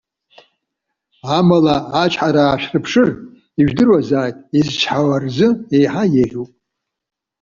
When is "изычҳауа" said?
4.57-5.15